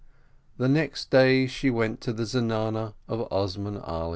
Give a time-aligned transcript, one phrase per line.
[0.57, 4.09] The next day she went to the zenana of Osman Ali.